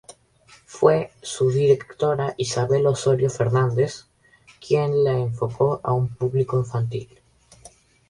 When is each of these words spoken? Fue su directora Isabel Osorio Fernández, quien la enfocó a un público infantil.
Fue 0.65 1.11
su 1.21 1.51
directora 1.51 2.33
Isabel 2.37 2.87
Osorio 2.87 3.29
Fernández, 3.29 4.07
quien 4.59 5.03
la 5.03 5.11
enfocó 5.11 5.79
a 5.83 5.93
un 5.93 6.07
público 6.15 6.57
infantil. 6.57 7.21